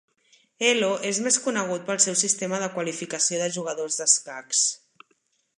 Elo 0.69 0.87
és 1.09 1.19
més 1.27 1.37
conegut 1.43 1.85
pel 1.91 2.01
seu 2.07 2.17
sistema 2.23 2.63
de 2.65 2.71
qualificació 2.79 3.43
de 3.45 3.53
jugadors 3.59 4.01
d'escacs. 4.03 4.65